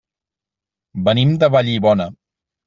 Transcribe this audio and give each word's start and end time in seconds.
Venim 1.09 1.35
de 1.45 1.51
Vallibona. 1.57 2.09